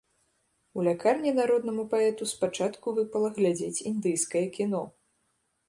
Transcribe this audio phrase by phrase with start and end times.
[0.79, 4.83] У лякарні народнаму паэту спачатку выпала глядзець індыйскае кіно.